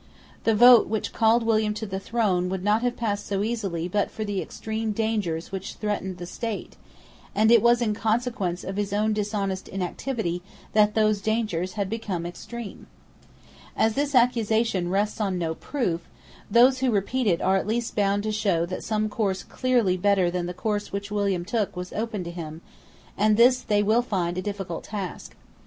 The 0.45 0.55
vote 0.55 0.87
which 0.87 1.13
called 1.13 1.43
William 1.43 1.75
to 1.75 1.85
the 1.85 1.99
throne 1.99 2.49
would 2.49 2.63
not 2.63 2.81
have 2.81 2.97
passed 2.97 3.27
so 3.27 3.43
easily 3.43 3.87
but 3.87 4.09
for 4.09 4.23
the 4.23 4.41
extreme 4.41 4.93
dangers 4.93 5.51
which 5.51 5.75
threatened 5.75 6.17
the 6.17 6.25
state; 6.25 6.75
and 7.35 7.51
it 7.51 7.61
was 7.61 7.83
in 7.83 7.93
consequence 7.93 8.63
of 8.63 8.77
his 8.77 8.93
own 8.93 9.13
dishonest 9.13 9.67
inactivity 9.67 10.41
that 10.73 10.95
those 10.95 11.21
dangers 11.21 11.73
had 11.73 11.87
become 11.87 12.25
extreme, 12.25 12.87
As 13.77 13.93
this 13.93 14.15
accusation 14.15 14.89
rests 14.89 15.21
on 15.21 15.37
no 15.37 15.53
proof, 15.53 16.09
those 16.49 16.79
who 16.79 16.89
repeat 16.89 17.27
it 17.27 17.39
are 17.39 17.57
at 17.57 17.67
least 17.67 17.95
bound 17.95 18.23
to 18.23 18.31
show 18.31 18.65
that 18.65 18.83
some 18.83 19.07
course 19.07 19.43
clearly 19.43 19.97
better 19.97 20.31
than 20.31 20.47
the 20.47 20.53
course 20.55 20.91
which 20.91 21.11
William 21.11 21.45
took 21.45 21.75
was 21.75 21.93
open 21.93 22.23
to 22.23 22.31
him; 22.31 22.61
and 23.15 23.37
this 23.37 23.59
they 23.59 23.83
will 23.83 24.01
find 24.01 24.35
a 24.35 24.41
difficult 24.41 24.83
task. 24.83 25.35